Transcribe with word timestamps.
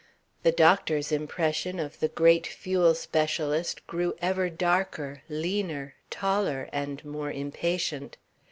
The 0.41 0.51
doctor's 0.51 1.11
impression 1.11 1.77
of 1.79 1.99
the 1.99 2.07
great 2.07 2.47
fuel 2.47 2.95
specialist 2.95 3.85
grew 3.85 4.15
ever 4.19 4.49
darker, 4.49 5.21
leaner, 5.29 5.93
taller 6.09 6.69
and 6.73 7.05
more 7.05 7.31
impatient. 7.31 8.17